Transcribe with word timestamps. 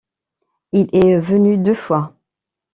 Il 0.71 0.89
est 0.93 1.19
venu 1.19 1.59
deux 1.59 1.75
fois. 1.75 2.15